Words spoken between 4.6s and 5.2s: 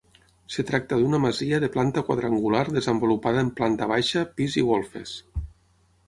i golfes.